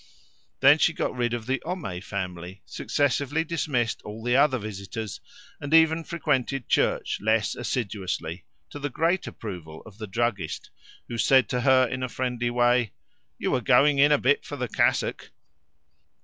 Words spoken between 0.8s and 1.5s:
got rid of